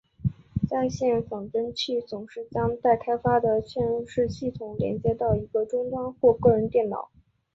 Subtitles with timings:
[0.67, 7.11] 在线仿真器总是将待开发的嵌入式系统连接到一个终端或个人电脑。